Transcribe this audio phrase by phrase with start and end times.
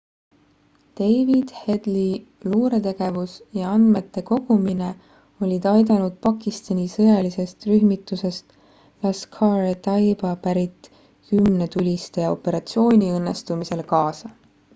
[0.99, 2.15] david headley
[2.53, 4.87] luuretegevus ja andmete kogumine
[5.47, 8.57] olid aidanud pakistani sõjalisest rühmitusest
[9.07, 10.91] laskhar-e-taiba pärit
[11.35, 14.37] 10 tulistaja operatsiooni õnnestumisele kaasa